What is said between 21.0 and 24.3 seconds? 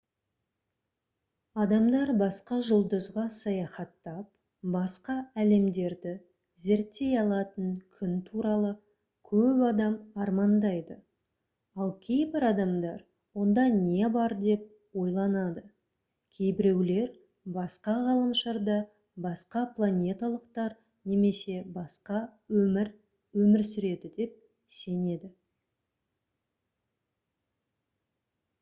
немесе басқа өмір өмір сүреді